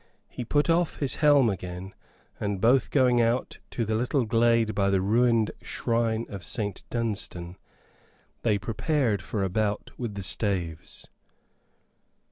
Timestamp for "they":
8.41-8.57